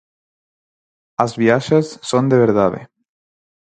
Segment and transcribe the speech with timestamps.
[1.23, 2.81] As viaxes son de verdade.